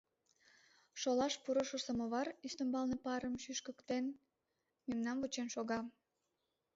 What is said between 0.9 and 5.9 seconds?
Шолаш пурышо самовар, ӱстембалне парым шӱшкыктен, мемнам вучен шога.